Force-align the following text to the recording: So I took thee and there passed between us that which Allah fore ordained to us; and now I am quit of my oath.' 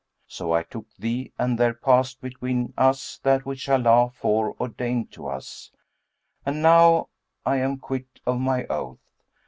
So 0.25 0.51
I 0.53 0.63
took 0.63 0.87
thee 0.97 1.31
and 1.37 1.59
there 1.59 1.75
passed 1.75 2.21
between 2.21 2.73
us 2.75 3.19
that 3.19 3.45
which 3.45 3.69
Allah 3.69 4.09
fore 4.09 4.55
ordained 4.59 5.11
to 5.11 5.27
us; 5.27 5.71
and 6.43 6.59
now 6.59 7.09
I 7.45 7.57
am 7.57 7.77
quit 7.77 8.19
of 8.25 8.39
my 8.39 8.65
oath.' 8.65 8.97